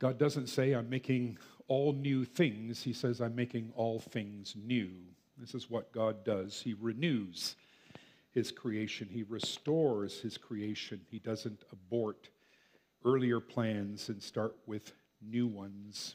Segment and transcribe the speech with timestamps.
[0.00, 1.36] God doesn't say, I'm making
[1.68, 2.82] all new things.
[2.82, 4.90] He says, I'm making all things new.
[5.36, 6.60] This is what God does.
[6.60, 7.54] He renews
[8.32, 11.00] his creation, he restores his creation.
[11.10, 12.28] He doesn't abort
[13.04, 16.14] earlier plans and start with new ones.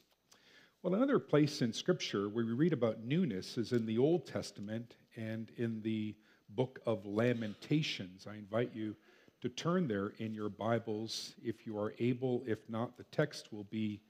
[0.82, 4.96] Well, another place in Scripture where we read about newness is in the Old Testament
[5.16, 6.16] and in the
[6.50, 8.28] book of Lamentations.
[8.30, 8.96] I invite you
[9.46, 12.42] to turn there in your Bibles if you are able.
[12.48, 14.02] If not, the text will be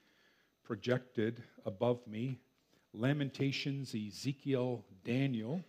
[0.64, 2.40] projected above me.
[2.94, 5.62] Lamentations, Ezekiel, Daniel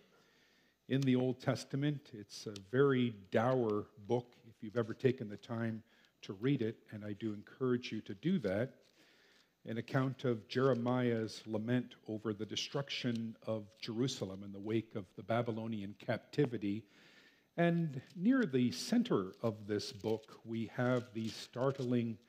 [0.87, 2.11] in the Old Testament.
[2.13, 5.83] It's a very dour book if you've ever taken the time
[6.21, 8.75] to read it, and I do encourage you to do that.
[9.65, 15.23] An account of Jeremiah's lament over the destruction of Jerusalem in the wake of the
[15.23, 16.85] Babylonian captivity.
[17.57, 22.19] And near the center of this book, we have these startling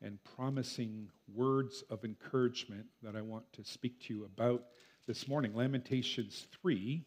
[0.00, 4.62] and promising words of encouragement that I want to speak to you about
[5.08, 5.56] this morning.
[5.56, 7.04] Lamentations 3,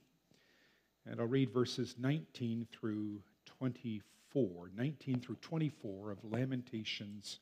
[1.05, 4.71] and I'll read verses 19 through 24.
[4.75, 7.39] 19 through 24 of Lamentations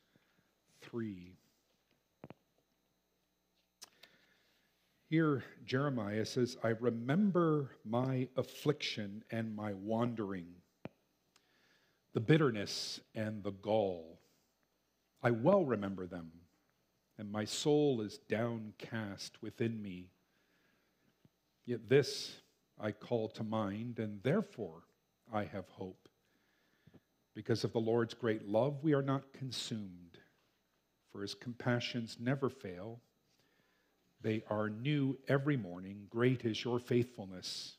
[0.84, 1.36] 3.
[5.10, 10.48] Here, Jeremiah says, I remember my affliction and my wandering,
[12.14, 14.20] the bitterness and the gall.
[15.24, 16.32] I well remember them,
[17.18, 20.10] and my soul is downcast within me.
[21.66, 22.42] Yet this
[22.78, 24.84] I call to mind, and therefore
[25.34, 26.10] I have hope.
[27.34, 30.20] Because of the Lord's great love, we are not consumed,
[31.14, 33.00] for his compassions never fail.
[34.22, 36.08] They are new every morning.
[36.10, 37.76] Great is your faithfulness.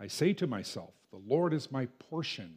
[0.00, 2.54] I say to myself, The Lord is my portion.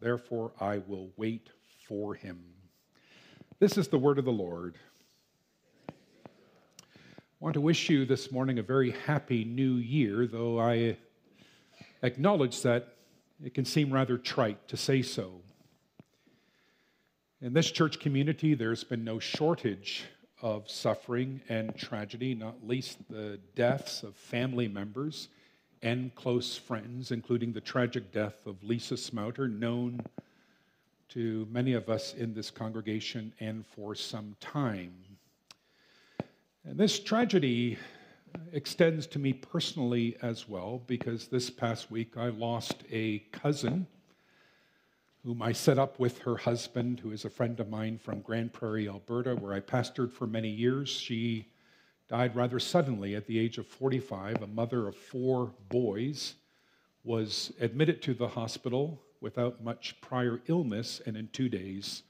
[0.00, 1.50] Therefore, I will wait
[1.86, 2.42] for him.
[3.58, 4.76] This is the word of the Lord.
[5.88, 5.92] I
[7.38, 10.96] want to wish you this morning a very happy new year, though I
[12.02, 12.94] acknowledge that
[13.44, 15.42] it can seem rather trite to say so.
[17.42, 20.04] In this church community, there's been no shortage
[20.44, 25.28] of suffering and tragedy, not least the deaths of family members
[25.80, 30.04] and close friends, including the tragic death of Lisa Smouter, known
[31.08, 34.92] to many of us in this congregation and for some time.
[36.64, 37.78] And this tragedy
[38.52, 43.86] extends to me personally as well, because this past week I lost a cousin
[45.24, 48.52] whom I set up with her husband, who is a friend of mine from Grande
[48.52, 50.90] Prairie, Alberta, where I pastored for many years.
[50.90, 51.48] She
[52.08, 54.42] died rather suddenly at the age of 45.
[54.42, 56.34] A mother of four boys
[57.04, 62.02] was admitted to the hospital without much prior illness, and in two days,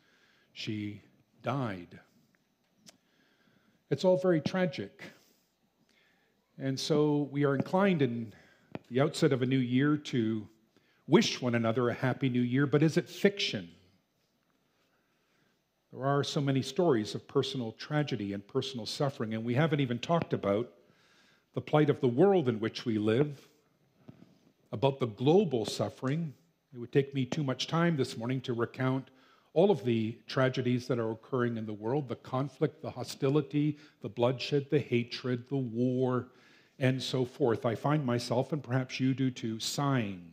[0.53, 1.01] she
[1.43, 2.01] died.
[3.91, 5.05] It's all very tragic.
[6.59, 8.33] And so we are inclined in
[8.91, 10.49] the outset of a new year to
[11.07, 13.69] wish one another a happy new year, but is it fiction?
[15.93, 19.99] There are so many stories of personal tragedy and personal suffering, and we haven't even
[19.99, 20.73] talked about
[21.55, 23.49] the plight of the world in which we live,
[24.73, 26.35] about the global suffering.
[26.75, 29.11] It would take me too much time this morning to recount
[29.53, 34.09] all of the tragedies that are occurring in the world the conflict, the hostility, the
[34.09, 36.27] bloodshed, the hatred, the war,
[36.81, 37.65] and so forth.
[37.65, 40.33] I find myself, and perhaps you do too, sighing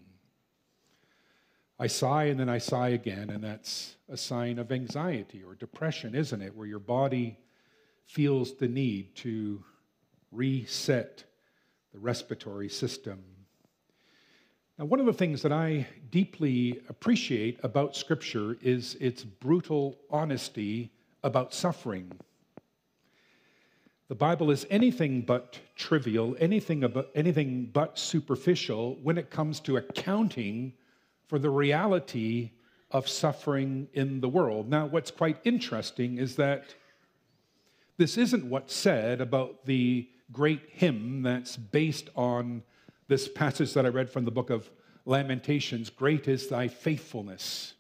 [1.82, 6.14] I sigh and then I sigh again, and that's a sign of anxiety or depression,
[6.14, 6.56] isn't it?
[6.56, 7.40] Where your body
[8.06, 9.64] feels the need to
[10.32, 11.24] reset
[11.92, 13.24] the respiratory system.
[14.78, 20.92] Now, one of the things that I deeply appreciate about Scripture is its brutal honesty
[21.24, 22.12] about suffering.
[24.08, 29.78] The Bible is anything but trivial, anything, about, anything but superficial when it comes to
[29.78, 30.74] accounting
[31.32, 32.52] for the reality
[32.92, 34.70] of suffering in the world.
[34.70, 36.76] Now, what's quite interesting is that
[37.96, 42.64] this isn't what's said about the great hymn that's based on
[43.08, 44.70] this passage that I read from the book of
[45.06, 47.76] Lamentations Great is thy faithfulness.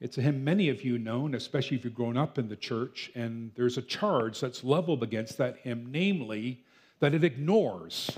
[0.00, 3.12] It's a hymn many of you know, especially if you've grown up in the church,
[3.14, 6.64] and there's a charge that's leveled against that hymn, namely
[6.98, 8.10] that it ignores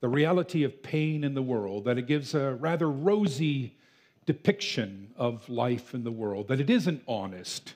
[0.00, 3.76] the reality of pain in the world, that it gives a rather rosy
[4.26, 7.74] depiction of life in the world, that it isn't honest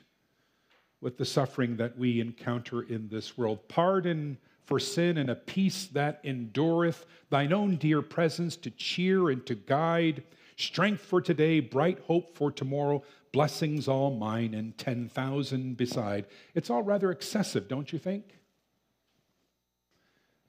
[0.99, 3.67] with the suffering that we encounter in this world.
[3.67, 9.45] Pardon for sin and a peace that endureth, thine own dear presence to cheer and
[9.45, 10.23] to guide,
[10.57, 13.01] strength for today, bright hope for tomorrow,
[13.31, 16.25] blessings all mine and 10,000 beside.
[16.53, 18.37] It's all rather excessive, don't you think?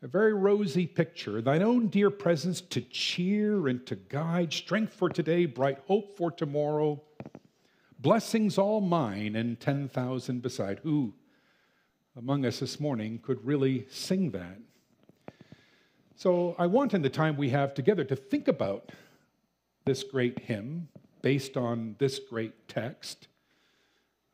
[0.04, 5.08] A very rosy picture, thine own dear presence to cheer and to guide, strength for
[5.08, 7.00] today, bright hope for tomorrow,
[8.00, 10.80] blessings all mine and 10,000 beside.
[10.80, 11.14] Who
[12.16, 14.58] among us this morning could really sing that?
[16.16, 18.90] So I want in the time we have together to think about
[19.84, 20.88] this great hymn
[21.22, 23.28] based on this great text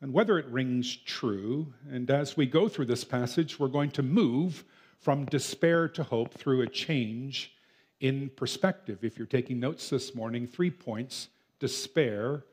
[0.01, 1.75] and whether it rings true.
[1.91, 4.65] And as we go through this passage, we're going to move
[5.01, 7.55] from despair to hope through a change
[8.01, 9.03] in perspective.
[9.03, 11.29] If you're taking notes this morning, three points
[11.59, 12.45] despair,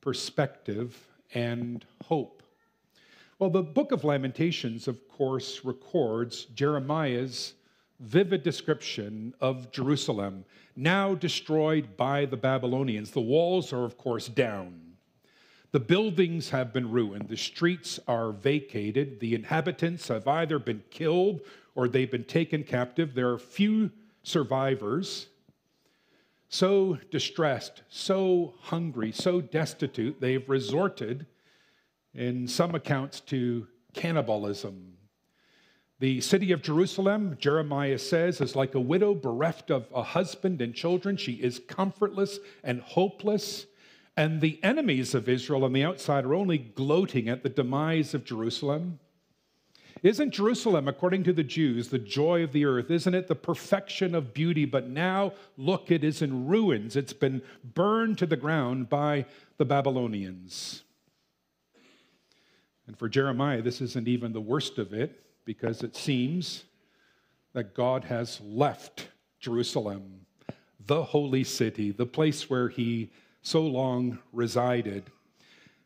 [0.00, 2.42] perspective, and hope.
[3.38, 7.54] Well, the book of Lamentations, of course, records Jeremiah's
[8.00, 10.44] vivid description of Jerusalem,
[10.76, 13.10] now destroyed by the Babylonians.
[13.10, 14.87] The walls are, of course, down.
[15.72, 17.28] The buildings have been ruined.
[17.28, 19.20] The streets are vacated.
[19.20, 21.40] The inhabitants have either been killed
[21.74, 23.14] or they've been taken captive.
[23.14, 23.90] There are few
[24.22, 25.26] survivors.
[26.48, 31.26] So distressed, so hungry, so destitute, they've resorted,
[32.14, 34.98] in some accounts, to cannibalism
[36.00, 40.72] the city of Jerusalem, Jeremiah says, is like a widow bereft of a husband and
[40.72, 41.16] children.
[41.16, 43.66] She is comfortless and hopeless.
[44.18, 48.24] And the enemies of Israel on the outside are only gloating at the demise of
[48.24, 48.98] Jerusalem.
[50.02, 52.90] Isn't Jerusalem, according to the Jews, the joy of the earth?
[52.90, 54.64] Isn't it the perfection of beauty?
[54.64, 56.96] But now, look, it is in ruins.
[56.96, 59.24] It's been burned to the ground by
[59.56, 60.82] the Babylonians.
[62.88, 66.64] And for Jeremiah, this isn't even the worst of it because it seems
[67.52, 70.26] that God has left Jerusalem,
[70.84, 73.12] the holy city, the place where he
[73.48, 75.04] so long resided.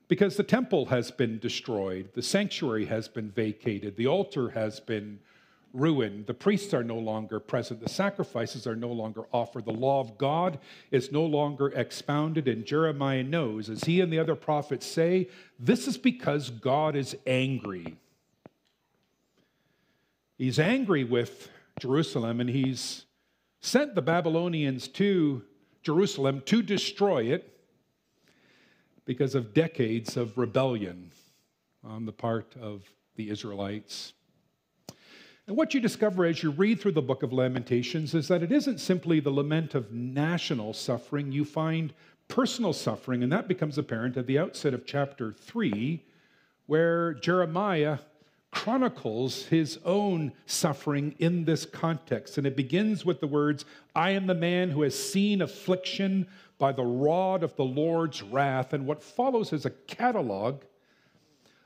[0.09, 5.20] Because the temple has been destroyed, the sanctuary has been vacated, the altar has been
[5.73, 10.00] ruined, the priests are no longer present, the sacrifices are no longer offered, the law
[10.00, 10.59] of God
[10.91, 15.87] is no longer expounded, and Jeremiah knows, as he and the other prophets say, this
[15.87, 17.97] is because God is angry.
[20.37, 21.49] He's angry with
[21.79, 23.06] Jerusalem and he's
[23.61, 25.44] sent the Babylonians to
[25.82, 27.52] Jerusalem to destroy it
[29.05, 31.11] because of decades of rebellion
[31.85, 32.83] on the part of
[33.17, 34.13] the Israelites.
[35.47, 38.53] And what you discover as you read through the book of Lamentations is that it
[38.53, 41.93] isn't simply the lament of national suffering, you find
[42.29, 46.01] personal suffering, and that becomes apparent at the outset of chapter 3,
[46.67, 47.99] where Jeremiah
[48.53, 52.39] chronicles his own suffering in this context.
[52.39, 53.65] And it begins with the words
[53.97, 56.29] I am the man who has seen affliction
[56.62, 58.73] by the rod of the Lord's wrath.
[58.73, 60.62] And what follows is a catalog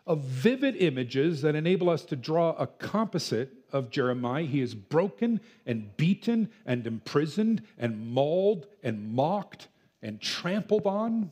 [0.06, 4.44] of vivid images that enable us to draw a composite of Jeremiah.
[4.44, 9.68] He is broken and beaten and imprisoned and mauled and mocked
[10.00, 11.30] and trampled on.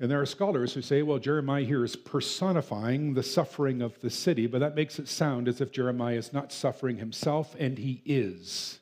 [0.00, 4.08] And there are scholars who say, well, Jeremiah here is personifying the suffering of the
[4.08, 8.00] city, but that makes it sound as if Jeremiah is not suffering himself, and he
[8.06, 8.78] is.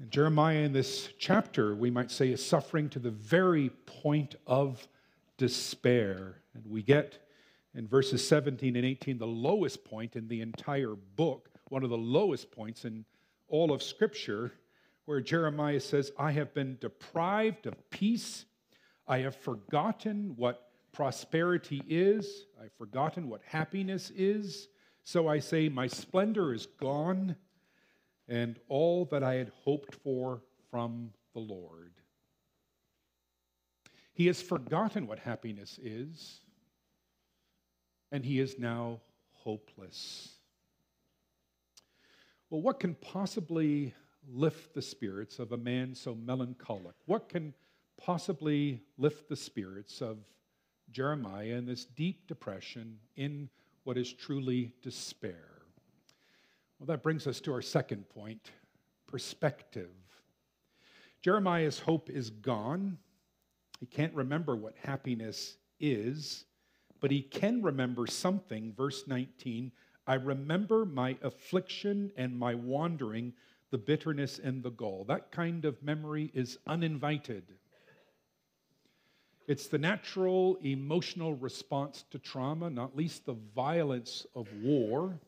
[0.00, 4.88] And Jeremiah in this chapter, we might say, is suffering to the very point of
[5.36, 6.42] despair.
[6.54, 7.18] And we get
[7.74, 11.98] in verses 17 and 18 the lowest point in the entire book, one of the
[11.98, 13.04] lowest points in
[13.48, 14.52] all of Scripture,
[15.04, 18.46] where Jeremiah says, I have been deprived of peace
[19.10, 22.46] I have forgotten what prosperity is.
[22.62, 24.68] I've forgotten what happiness is.
[25.02, 27.34] So I say, My splendor is gone,
[28.30, 31.92] and all that I had hoped for from the Lord.
[34.14, 36.40] He has forgotten what happiness is,
[38.10, 39.00] and he is now
[39.32, 40.36] hopeless.
[42.48, 43.94] Well, what can possibly
[44.28, 46.94] lift the spirits of a man so melancholic?
[47.06, 47.52] What can
[48.00, 50.18] possibly lift the spirits of
[50.90, 53.48] Jeremiah in this deep depression in
[53.84, 55.49] what is truly despair.
[56.90, 58.50] That brings us to our second point
[59.06, 59.92] perspective.
[61.22, 62.98] Jeremiah's hope is gone.
[63.78, 66.46] He can't remember what happiness is,
[66.98, 68.72] but he can remember something.
[68.76, 69.70] Verse 19
[70.08, 73.34] I remember my affliction and my wandering,
[73.70, 75.04] the bitterness and the gall.
[75.04, 77.44] That kind of memory is uninvited.
[79.46, 85.20] It's the natural emotional response to trauma, not least the violence of war.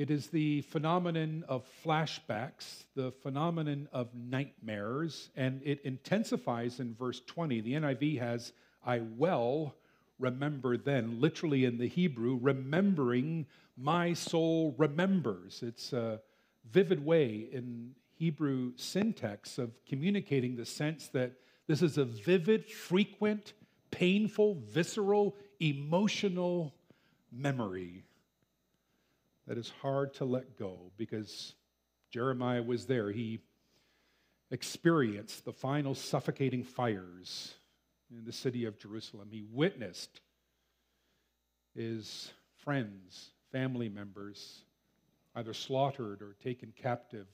[0.00, 7.20] It is the phenomenon of flashbacks, the phenomenon of nightmares, and it intensifies in verse
[7.26, 7.60] 20.
[7.60, 9.74] The NIV has, I well
[10.18, 13.44] remember then, literally in the Hebrew, remembering
[13.76, 15.62] my soul remembers.
[15.62, 16.22] It's a
[16.70, 21.32] vivid way in Hebrew syntax of communicating the sense that
[21.66, 23.52] this is a vivid, frequent,
[23.90, 26.72] painful, visceral, emotional
[27.30, 28.04] memory
[29.50, 31.56] that is hard to let go because
[32.12, 33.10] Jeremiah was there.
[33.10, 33.40] He
[34.52, 37.54] experienced the final suffocating fires
[38.16, 39.26] in the city of Jerusalem.
[39.32, 40.20] He witnessed
[41.74, 44.60] his friends, family members,
[45.34, 47.26] either slaughtered or taken captive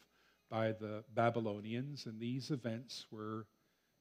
[0.49, 3.47] by the Babylonians, and these events were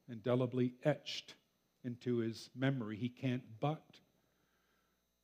[0.10, 1.36] indelibly etched
[1.84, 2.95] into his memory.
[2.95, 3.84] He can't but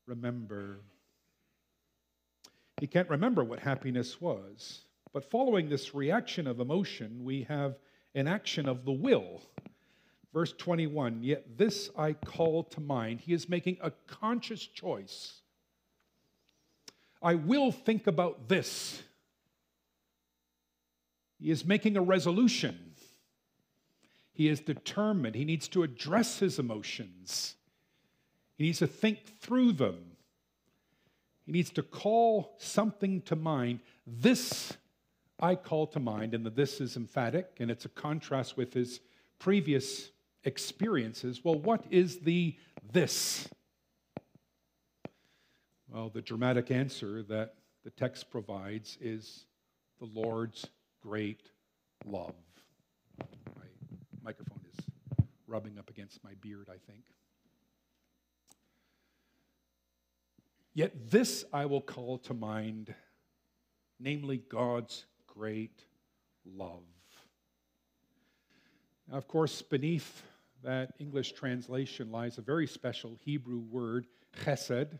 [0.07, 0.81] remember
[2.81, 4.81] he can't remember what happiness was.
[5.13, 7.75] But following this reaction of emotion, we have
[8.15, 9.43] an action of the will.
[10.33, 13.19] Verse 21 Yet this I call to mind.
[13.19, 15.41] He is making a conscious choice.
[17.21, 19.03] I will think about this.
[21.37, 22.95] He is making a resolution.
[24.33, 25.35] He is determined.
[25.35, 27.53] He needs to address his emotions.
[28.57, 30.10] He needs to think through them.
[31.45, 33.79] He needs to call something to mind.
[34.05, 34.73] This
[35.41, 38.99] I call to mind, and the this is emphatic, and it's a contrast with his
[39.39, 40.11] previous
[40.43, 41.43] experiences.
[41.43, 42.55] Well, what is the
[42.91, 43.49] this?
[45.89, 49.45] Well, the dramatic answer that the text provides is
[49.99, 50.67] the Lord's
[51.01, 51.49] great
[52.05, 52.35] love.
[53.19, 53.65] My
[54.23, 54.85] microphone is
[55.47, 57.03] rubbing up against my beard, I think.
[60.73, 62.93] Yet this I will call to mind,
[63.99, 65.83] namely God's great
[66.45, 66.83] love.
[69.09, 70.23] Now, of course, beneath
[70.63, 74.05] that English translation lies a very special Hebrew word,
[74.43, 74.97] chesed,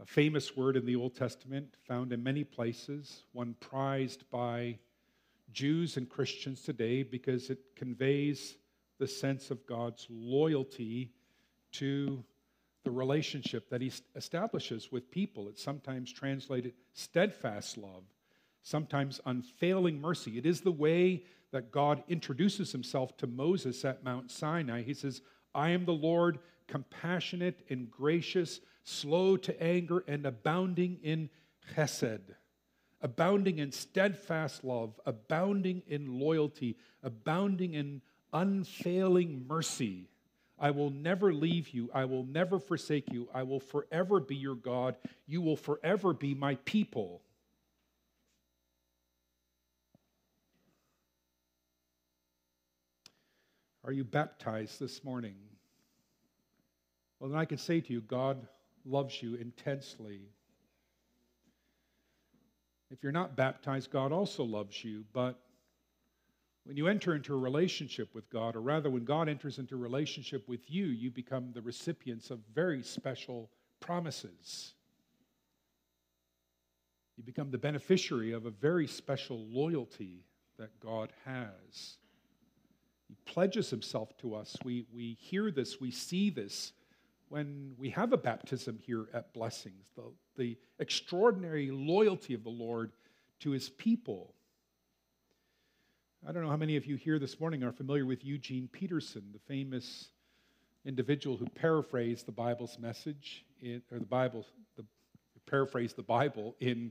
[0.00, 4.78] a famous word in the Old Testament, found in many places, one prized by
[5.52, 8.56] Jews and Christians today because it conveys
[8.98, 11.12] the sense of God's loyalty
[11.72, 12.24] to
[12.86, 15.48] the relationship that he establishes with people.
[15.48, 18.04] It's sometimes translated steadfast love,
[18.62, 20.38] sometimes unfailing mercy.
[20.38, 24.82] It is the way that God introduces himself to Moses at Mount Sinai.
[24.82, 25.20] He says,
[25.52, 26.38] I am the Lord,
[26.68, 31.28] compassionate and gracious, slow to anger, and abounding in
[31.74, 32.36] chesed,
[33.02, 38.00] abounding in steadfast love, abounding in loyalty, abounding in
[38.32, 40.08] unfailing mercy.
[40.58, 41.90] I will never leave you.
[41.92, 43.28] I will never forsake you.
[43.34, 44.96] I will forever be your God.
[45.26, 47.20] You will forever be my people.
[53.84, 55.36] Are you baptized this morning?
[57.20, 58.48] Well, then I can say to you, God
[58.84, 60.22] loves you intensely.
[62.90, 65.38] If you're not baptized, God also loves you, but
[66.66, 69.78] when you enter into a relationship with God, or rather, when God enters into a
[69.78, 74.74] relationship with you, you become the recipients of very special promises.
[77.16, 80.24] You become the beneficiary of a very special loyalty
[80.58, 81.98] that God has.
[83.06, 84.56] He pledges himself to us.
[84.64, 86.72] We, we hear this, we see this
[87.28, 92.90] when we have a baptism here at Blessings, the, the extraordinary loyalty of the Lord
[93.40, 94.34] to his people.
[96.28, 99.22] I don't know how many of you here this morning are familiar with Eugene Peterson,
[99.32, 100.08] the famous
[100.84, 104.44] individual who paraphrased the Bible's message, in, or the Bible,
[104.76, 104.84] the,
[105.48, 106.90] paraphrased the Bible in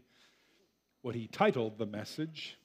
[1.02, 2.58] what he titled the message.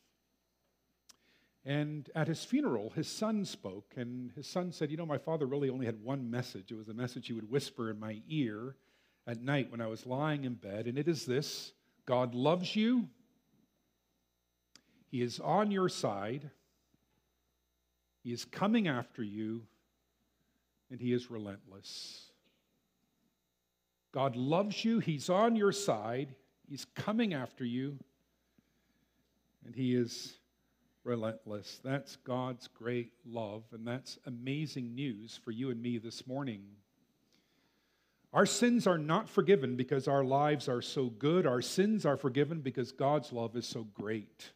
[1.65, 5.47] And at his funeral, his son spoke, and his son said, You know, my father
[5.47, 6.71] really only had one message.
[6.71, 8.77] It was a message he would whisper in my ear
[9.27, 11.73] at night when I was lying in bed, and it is this
[12.07, 13.09] God loves you,
[15.11, 16.53] He is on your side,
[18.23, 19.63] he is coming after you,
[20.91, 22.31] and He is relentless.
[24.13, 26.35] God loves you, He's on your side,
[26.69, 27.99] He's coming after you,
[29.65, 30.39] and He is
[31.05, 31.81] relentless.
[31.83, 36.63] That's God's great love, and that's amazing news for you and me this morning.
[38.33, 41.47] Our sins are not forgiven because our lives are so good.
[41.47, 44.53] Our sins are forgiven because God's love is so great.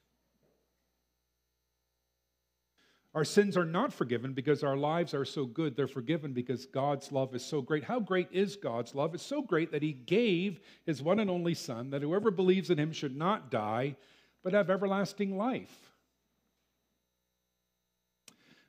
[3.14, 5.76] Our sins are not forgiven because our lives are so good.
[5.76, 7.84] They're forgiven because God's love is so great.
[7.84, 9.14] How great is God's love?
[9.14, 12.78] It's so great that He gave His one and only Son, that whoever believes in
[12.78, 13.94] Him should not die,
[14.42, 15.92] but have everlasting life.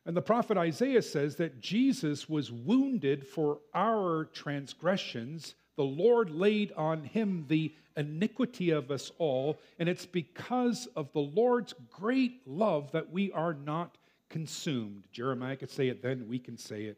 [0.05, 5.55] And the prophet Isaiah says that Jesus was wounded for our transgressions.
[5.77, 11.19] The Lord laid on him the iniquity of us all, and it's because of the
[11.19, 13.97] Lord's great love that we are not
[14.29, 15.05] consumed.
[15.11, 16.97] Jeremiah could say it then, we can say it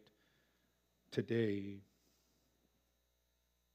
[1.11, 1.77] today.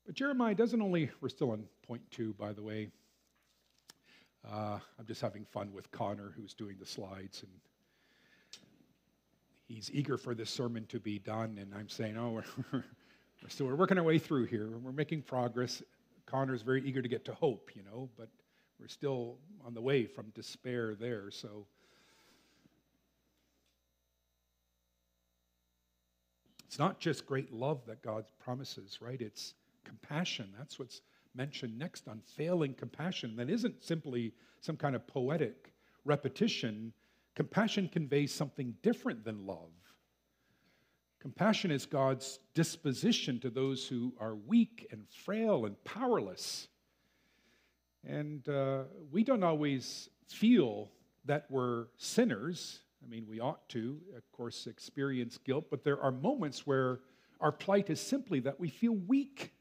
[0.06, 2.88] But Jeremiah doesn't only, we're still on point two, by the way.
[4.50, 7.52] Uh, I'm just having fun with Connor, who's doing the slides, and
[9.68, 11.58] he's eager for this sermon to be done.
[11.60, 12.30] And I'm saying, oh,
[12.72, 12.84] we're,
[13.42, 14.68] we're still we're working our way through here.
[14.82, 15.82] We're making progress.
[16.26, 18.28] Connor's very eager to get to hope, you know, but
[18.80, 21.30] we're still on the way from despair there.
[21.30, 21.66] So
[26.72, 29.20] It's not just great love that God promises, right?
[29.20, 29.52] It's
[29.84, 30.48] compassion.
[30.56, 31.02] That's what's
[31.34, 33.36] mentioned next unfailing compassion.
[33.36, 35.74] That isn't simply some kind of poetic
[36.06, 36.94] repetition.
[37.34, 39.68] Compassion conveys something different than love.
[41.20, 46.68] Compassion is God's disposition to those who are weak and frail and powerless.
[48.02, 50.88] And uh, we don't always feel
[51.26, 56.12] that we're sinners I mean, we ought to, of course, experience guilt, but there are
[56.12, 57.00] moments where
[57.40, 59.52] our plight is simply that we feel weak.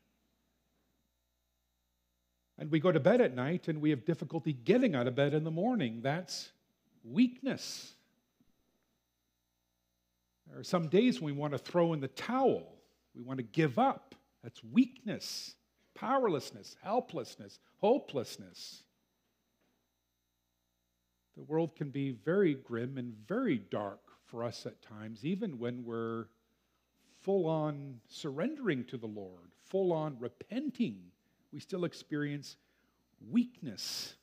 [2.57, 5.33] And we go to bed at night and we have difficulty getting out of bed
[5.33, 6.01] in the morning.
[6.03, 6.51] That's
[7.03, 7.95] weakness.
[10.48, 12.63] There are some days when we want to throw in the towel,
[13.15, 14.15] we want to give up.
[14.43, 15.55] That's weakness,
[15.95, 18.83] powerlessness, helplessness, hopelessness.
[21.35, 25.83] The world can be very grim and very dark for us at times, even when
[25.85, 26.25] we're
[27.21, 31.00] full on surrendering to the Lord, full on repenting.
[31.53, 32.57] We still experience
[33.29, 34.15] weakness.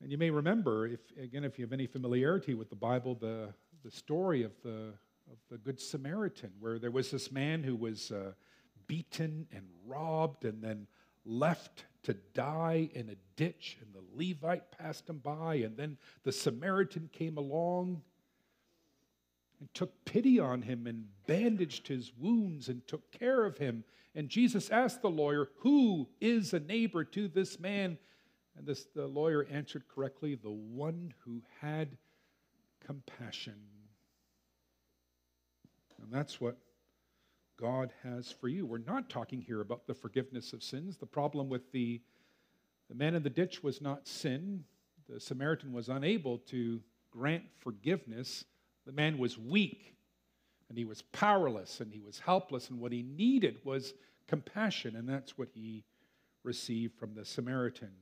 [0.00, 3.52] And you may remember, if again, if you have any familiarity with the Bible, the,
[3.84, 4.94] the story of the,
[5.30, 8.32] of the Good Samaritan, where there was this man who was uh,
[8.86, 10.86] beaten and robbed and then
[11.24, 16.32] left to die in a ditch, and the Levite passed him by, and then the
[16.32, 18.02] Samaritan came along
[19.60, 23.84] and took pity on him and bandaged his wounds and took care of him.
[24.14, 27.96] And Jesus asked the lawyer, Who is a neighbor to this man?
[28.56, 31.96] And this, the lawyer answered correctly, The one who had
[32.84, 33.54] compassion.
[36.02, 36.58] And that's what
[37.62, 38.66] God has for you.
[38.66, 40.96] We're not talking here about the forgiveness of sins.
[40.96, 42.00] The problem with the,
[42.88, 44.64] the man in the ditch was not sin.
[45.08, 46.80] The Samaritan was unable to
[47.12, 48.44] grant forgiveness.
[48.84, 49.94] The man was weak
[50.68, 53.94] and he was powerless and he was helpless, and what he needed was
[54.26, 55.84] compassion, and that's what he
[56.42, 57.92] received from the Samaritan.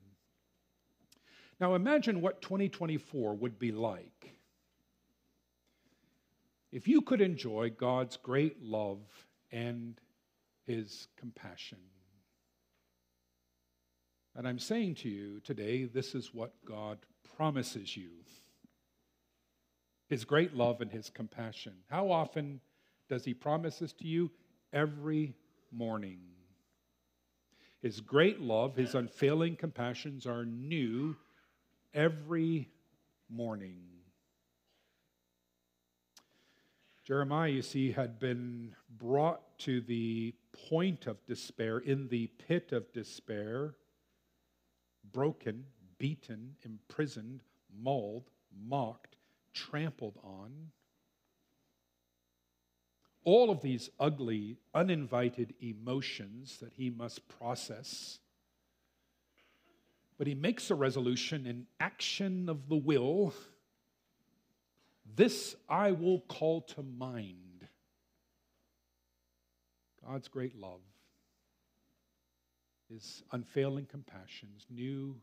[1.61, 4.37] Now imagine what 2024 would be like
[6.73, 9.01] if you could enjoy God's great love
[9.53, 10.01] and
[10.67, 11.79] his compassion.
[14.37, 16.99] And I'm saying to you today, this is what God
[17.37, 18.11] promises you
[20.09, 21.73] His great love and His compassion.
[21.89, 22.61] How often
[23.09, 24.31] does He promise this to you?
[24.73, 25.35] Every
[25.73, 26.21] morning.
[27.83, 31.17] His great love, His unfailing compassions are new
[31.93, 32.69] every
[33.29, 33.79] morning.
[37.11, 40.33] Jeremiah, you see, had been brought to the
[40.69, 43.75] point of despair, in the pit of despair,
[45.11, 45.65] broken,
[45.99, 47.43] beaten, imprisoned,
[47.83, 48.31] mauled,
[48.65, 49.17] mocked,
[49.53, 50.71] trampled on.
[53.25, 58.21] All of these ugly, uninvited emotions that he must process.
[60.17, 63.35] But he makes a resolution, an action of the will
[65.17, 67.69] this I will call to mind.
[70.07, 70.81] God's great love,
[72.89, 75.17] His unfailing compassions, new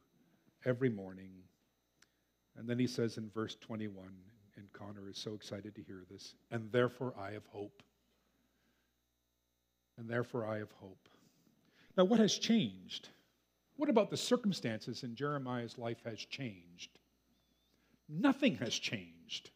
[0.66, 1.32] every morning.
[2.58, 4.06] And then he says in verse 21,
[4.58, 7.84] and Connor is so excited to hear this, and therefore I have hope.
[9.98, 11.10] And therefore I have hope.
[11.96, 13.10] Now, what has changed?
[13.78, 16.90] What about the circumstances in Jeremiah's life has changed?
[18.10, 19.52] Nothing has changed.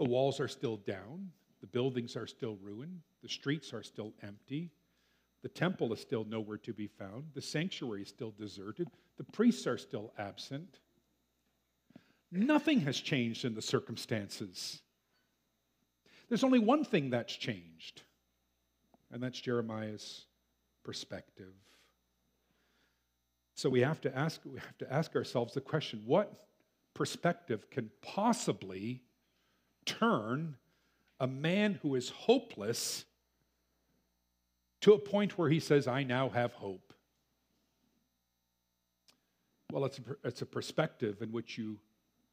[0.00, 1.28] The walls are still down,
[1.60, 4.70] the buildings are still ruined, the streets are still empty,
[5.42, 9.66] the temple is still nowhere to be found, the sanctuary is still deserted, the priests
[9.66, 10.78] are still absent.
[12.32, 14.80] Nothing has changed in the circumstances.
[16.30, 18.00] There's only one thing that's changed,
[19.12, 20.24] and that's Jeremiah's
[20.82, 21.52] perspective.
[23.54, 26.46] So we have to ask, we have to ask ourselves the question what
[26.94, 29.02] perspective can possibly
[29.98, 30.56] turn
[31.18, 33.04] a man who is hopeless
[34.80, 36.94] to a point where he says, I now have hope?
[39.72, 41.78] Well, it's a, it's a perspective in which you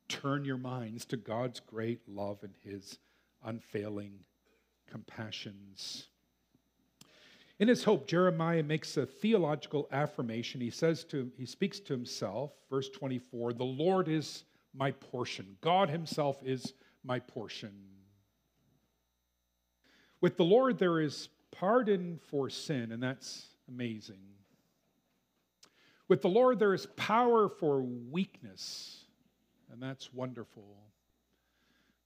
[0.07, 2.97] turn your minds to God's great love and his
[3.43, 4.19] unfailing
[4.89, 6.07] compassions.
[7.59, 10.61] In his hope, Jeremiah makes a theological affirmation.
[10.61, 14.43] He says to he speaks to himself, verse 24, "The Lord is
[14.73, 15.57] my portion.
[15.61, 16.73] God himself is
[17.07, 17.73] my portion."
[20.21, 24.35] With the Lord there is pardon for sin, and that's amazing.
[26.07, 29.05] With the Lord there is power for weakness,
[29.71, 30.91] and that's wonderful.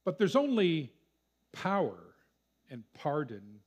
[0.03, 0.93] But there's only
[1.51, 2.15] power
[2.69, 3.61] and pardon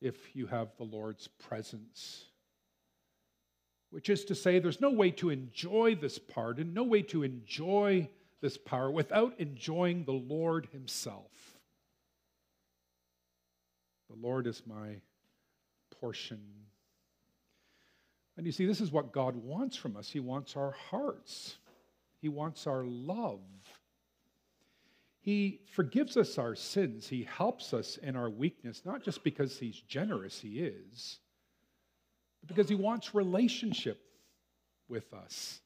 [0.00, 2.26] if you have the Lord's presence.
[3.90, 8.08] Which is to say, there's no way to enjoy this pardon, no way to enjoy
[8.40, 11.30] this power without enjoying the Lord Himself.
[14.08, 14.96] The Lord is my
[16.00, 16.40] portion.
[18.36, 20.10] And you see, this is what God wants from us.
[20.10, 21.56] He wants our hearts,
[22.20, 23.40] He wants our love.
[25.22, 27.06] He forgives us our sins.
[27.06, 31.18] He helps us in our weakness, not just because He's generous, He is,
[32.40, 34.00] but because He wants relationship
[34.88, 35.60] with us.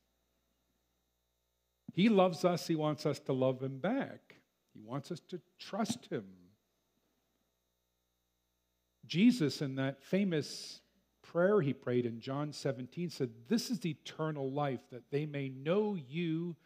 [1.94, 4.36] He loves us, He wants us to love Him back.
[4.74, 6.24] He wants us to trust Him.
[9.06, 10.80] Jesus, in that famous
[11.22, 15.94] prayer he prayed in John 17, said, This is eternal life, that they may know
[15.94, 16.56] you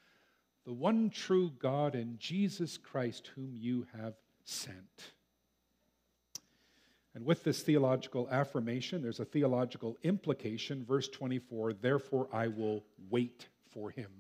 [0.65, 4.15] the one true God and Jesus Christ, whom you have
[4.45, 5.13] sent.
[7.15, 10.85] And with this theological affirmation, there's a theological implication.
[10.85, 14.11] Verse 24, therefore I will wait for him.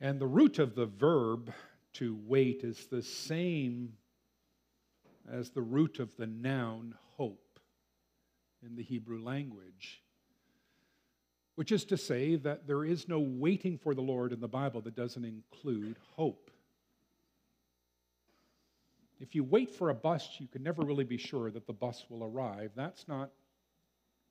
[0.00, 1.52] And the root of the verb
[1.94, 3.94] to wait is the same
[5.30, 7.58] as the root of the noun hope
[8.62, 10.02] in the Hebrew language
[11.56, 14.82] which is to say that there is no waiting for the Lord in the Bible
[14.82, 16.50] that doesn't include hope.
[19.18, 22.04] If you wait for a bus, you can never really be sure that the bus
[22.10, 22.72] will arrive.
[22.76, 23.30] That's not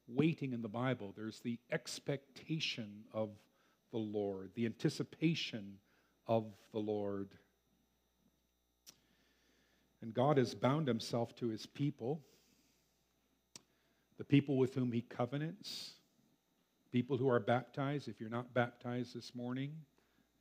[0.08, 1.14] waiting in the Bible.
[1.18, 3.30] There's the expectation of
[3.92, 5.78] the Lord, the anticipation
[6.28, 7.30] of the Lord.
[10.02, 12.22] And God has bound himself to his people,
[14.18, 15.96] the people with whom he covenants,
[16.96, 19.74] People who are baptized, if you're not baptized this morning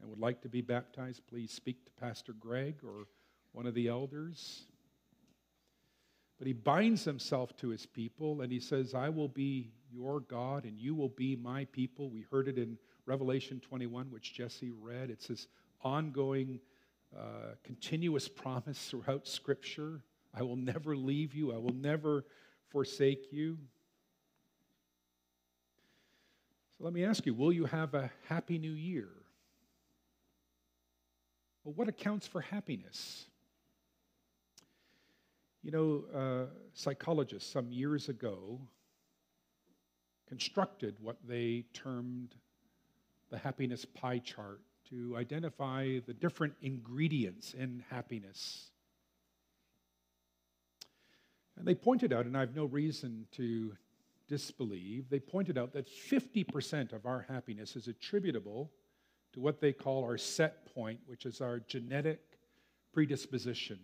[0.01, 3.09] and would like to be baptized, please speak to Pastor Greg or
[3.51, 4.69] one of the elders.
[6.39, 10.65] But he binds himself to his people and he says, I will be your God
[10.65, 12.09] and you will be my people.
[12.09, 15.11] We heard it in Revelation 21, which Jesse read.
[15.11, 15.47] It's this
[15.83, 16.61] ongoing,
[17.17, 20.03] uh, continuous promise throughout Scripture
[20.37, 22.25] I will never leave you, I will never
[22.71, 23.57] forsake you.
[26.77, 29.09] So let me ask you will you have a happy new year?
[31.63, 33.27] Well, what accounts for happiness?
[35.63, 38.61] You know, uh, psychologists some years ago
[40.29, 42.35] constructed what they termed
[43.35, 48.71] the happiness pie chart to identify the different ingredients in happiness.
[51.57, 53.73] And they pointed out, and I have no reason to
[54.29, 58.71] disbelieve, they pointed out that 50% of our happiness is attributable
[59.33, 62.21] to what they call our set point, which is our genetic
[62.93, 63.81] predisposition.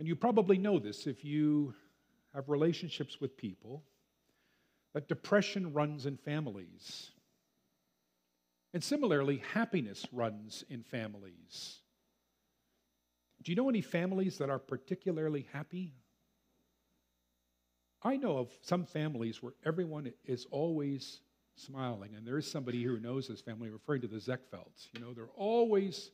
[0.00, 1.74] And you probably know this if you
[2.34, 3.84] have relationships with people,
[4.94, 7.10] that depression runs in families.
[8.74, 11.78] And similarly, happiness runs in families.
[13.42, 15.94] Do you know any families that are particularly happy?
[18.02, 21.20] I know of some families where everyone is always
[21.54, 24.88] smiling, and there is somebody here who knows this family, referring to the Zeckfelds.
[24.94, 26.10] You know, they're always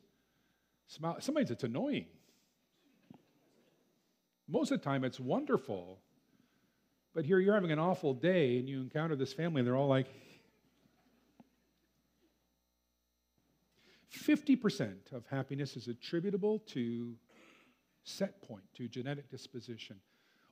[0.87, 1.21] smiling.
[1.21, 2.07] Sometimes it's annoying.
[4.49, 6.01] Most of the time, it's wonderful.
[7.19, 9.89] But here you're having an awful day, and you encounter this family, and they're all
[9.89, 10.07] like,
[14.13, 17.17] 50% of happiness is attributable to
[18.05, 19.97] set point, to genetic disposition.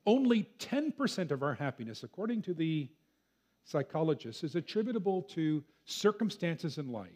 [0.07, 2.89] Only 10% of our happiness, according to the
[3.63, 7.11] psychologists, is attributable to circumstances in life.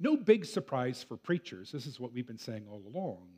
[0.00, 1.70] No big surprise for preachers.
[1.70, 3.28] This is what we've been saying all along.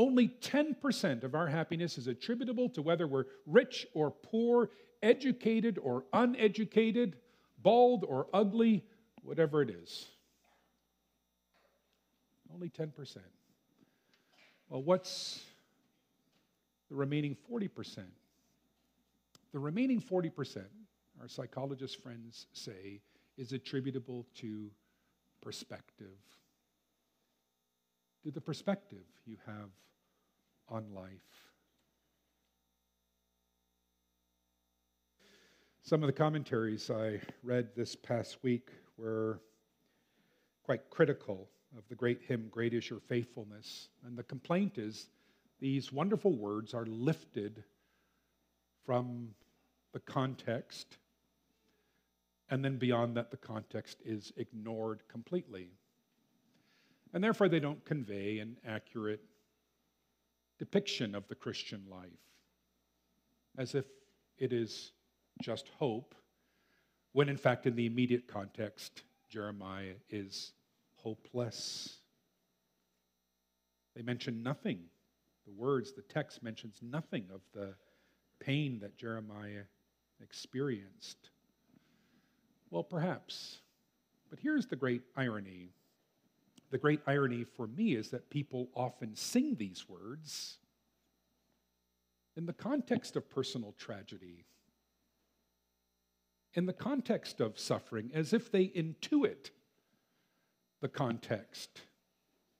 [0.00, 4.70] Only 10% of our happiness is attributable to whether we're rich or poor,
[5.02, 7.16] educated or uneducated,
[7.58, 8.82] bald or ugly,
[9.22, 10.06] whatever it is.
[12.50, 13.18] Only 10%.
[14.70, 15.42] Well, what's
[16.88, 17.98] the remaining 40%?
[19.52, 20.64] The remaining 40%,
[21.20, 23.02] our psychologist friends say,
[23.36, 24.70] is attributable to
[25.42, 26.16] perspective.
[28.22, 29.68] To the perspective you have
[30.70, 31.10] on life.
[35.82, 39.40] Some of the commentaries I read this past week were
[40.62, 43.88] quite critical of the great hymn, Great is Your Faithfulness.
[44.06, 45.08] And the complaint is
[45.58, 47.64] these wonderful words are lifted
[48.86, 49.30] from
[49.92, 50.98] the context,
[52.50, 55.70] and then beyond that, the context is ignored completely.
[57.12, 59.24] And therefore, they don't convey an accurate
[60.60, 62.10] depiction of the Christian life,
[63.56, 63.86] as if
[64.36, 64.92] it is
[65.40, 66.14] just hope,
[67.12, 70.52] when in fact, in the immediate context, Jeremiah is
[70.96, 71.96] hopeless.
[73.96, 74.80] They mention nothing.
[75.46, 77.74] The words, the text mentions nothing of the
[78.38, 79.62] pain that Jeremiah
[80.20, 81.30] experienced.
[82.68, 83.60] Well, perhaps.
[84.28, 85.70] But here's the great irony.
[86.70, 90.58] The great irony for me is that people often sing these words
[92.36, 94.46] in the context of personal tragedy,
[96.54, 99.50] in the context of suffering, as if they intuit
[100.80, 101.82] the context.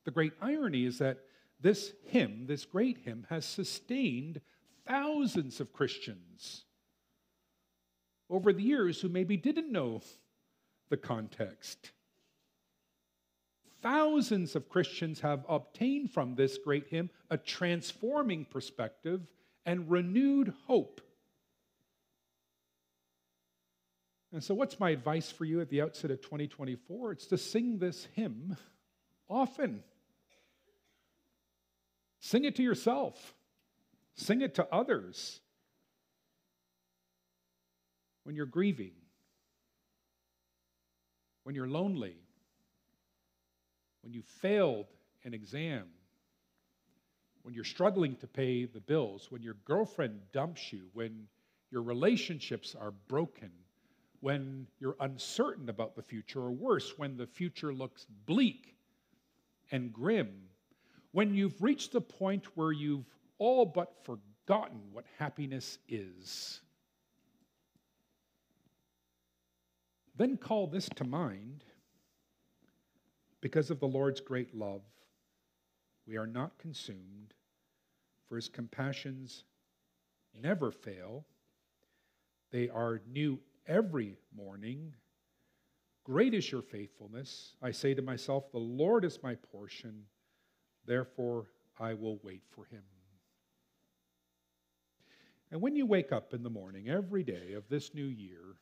[0.05, 1.19] The great irony is that
[1.61, 4.41] this hymn, this great hymn, has sustained
[4.87, 6.65] thousands of Christians
[8.29, 10.01] over the years who maybe didn't know
[10.89, 11.93] the context.
[13.83, 19.27] Thousands of Christians have obtained from this great hymn a transforming perspective
[19.65, 21.01] and renewed hope.
[24.33, 27.13] And so, what's my advice for you at the outset of 2024?
[27.13, 28.57] It's to sing this hymn
[29.29, 29.83] often.
[32.21, 33.35] Sing it to yourself,
[34.15, 35.41] sing it to others
[38.25, 38.93] when you're grieving,
[41.45, 42.20] when you're lonely,
[44.03, 44.87] when you failed
[45.25, 45.87] an exam,
[47.43, 51.27] when you're struggling to pay the bills, when your girlfriend dumps you, when
[51.71, 53.51] your relationships are broken,
[54.21, 58.77] when you're uncertain about the future, or worse, when the future looks bleak
[59.71, 60.31] and grim,
[61.13, 63.07] when you've reached the point where you've
[63.39, 66.61] all but forgotten what happiness is.
[70.17, 71.65] Then call this to mind
[73.41, 74.83] because of the Lord's great love.
[76.07, 77.35] We are not consumed,
[78.29, 79.45] for his compassions
[80.35, 81.25] never fail.
[82.51, 84.95] They are new every morning.
[86.05, 87.55] Great is your faithfulness.
[87.63, 90.05] I say to myself, The Lord is my portion,
[90.87, 91.47] therefore
[91.79, 92.83] I will wait for him.
[95.51, 98.57] And when you wake up in the morning every day of this new year,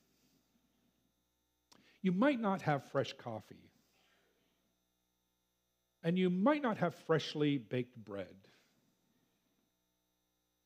[2.01, 3.68] you might not have fresh coffee.
[6.09, 8.35] And you might not have freshly baked bread.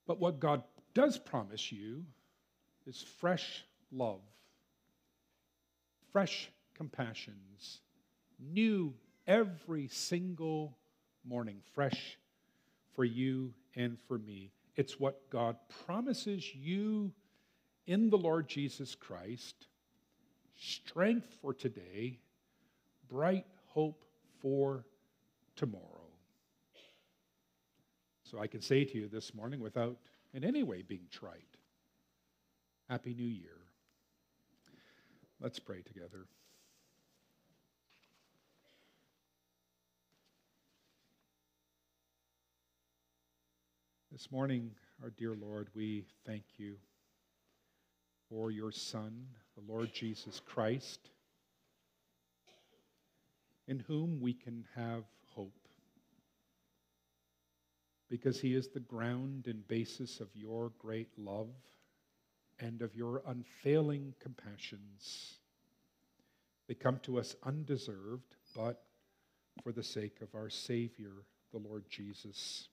[0.06, 0.62] But what God
[0.94, 2.04] does promise you
[2.86, 4.20] is fresh love,
[6.12, 7.80] fresh compassions,
[8.38, 8.94] new
[9.26, 10.78] every single
[11.24, 12.16] morning, fresh
[12.94, 14.52] for you and for me.
[14.76, 17.10] It's what God promises you
[17.88, 19.66] in the Lord Jesus Christ
[20.56, 22.20] strength for today,
[23.08, 24.04] bright hope
[24.40, 24.84] for
[25.56, 26.08] tomorrow.
[28.22, 29.96] So I can say to you this morning without
[30.32, 31.56] in any way being trite
[32.88, 33.58] Happy New Year.
[35.40, 36.26] Let's pray together.
[44.12, 44.70] This morning,
[45.02, 46.76] our dear Lord, we thank you
[48.28, 51.10] for your Son, the Lord Jesus Christ,
[53.72, 55.04] in whom we can have
[55.34, 55.66] hope.
[58.10, 61.48] Because he is the ground and basis of your great love
[62.60, 65.38] and of your unfailing compassions.
[66.68, 68.82] They come to us undeserved, but
[69.62, 72.68] for the sake of our Savior, the Lord Jesus.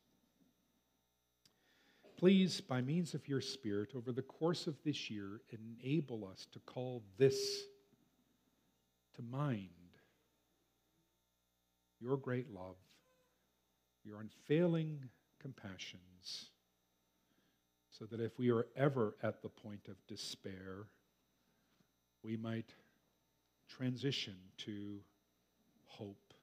[2.18, 6.60] Please, by means of your Spirit, over the course of this year, enable us to
[6.60, 7.62] call this
[9.16, 9.79] to mind
[12.00, 12.78] your great love,
[14.04, 15.00] your unfailing
[15.42, 16.52] compassions,
[17.90, 20.86] so that if we are ever at the point of despair,
[22.24, 22.74] we might
[23.68, 25.00] transition to
[25.86, 26.34] hope.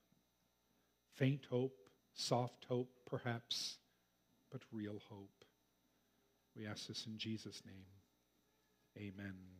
[1.15, 3.77] Faint hope, soft hope, perhaps,
[4.51, 5.45] but real hope.
[6.55, 7.85] We ask this in Jesus' name.
[8.97, 9.56] Amen.